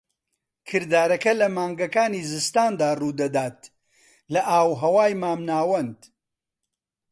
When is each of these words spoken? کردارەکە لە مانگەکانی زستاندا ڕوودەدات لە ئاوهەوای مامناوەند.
کردارەکە 0.69 1.33
لە 1.41 1.47
مانگەکانی 1.57 2.27
زستاندا 2.31 2.89
ڕوودەدات 2.99 3.59
لە 4.33 4.41
ئاوهەوای 4.49 5.13
مامناوەند. 5.21 5.99